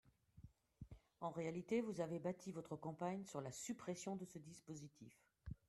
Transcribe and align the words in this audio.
En 1.19 1.29
vérité, 1.29 1.79
vous 1.81 2.01
avez 2.01 2.17
bâti 2.17 2.51
votre 2.51 2.75
campagne 2.75 3.23
sur 3.25 3.39
la 3.39 3.51
suppression 3.51 4.15
de 4.15 4.25
ce 4.25 4.39
dispositif. 4.39 5.13